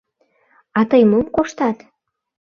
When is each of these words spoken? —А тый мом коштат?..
—А 0.79 0.81
тый 0.89 1.03
мом 1.11 1.25
коштат?.. 1.35 1.77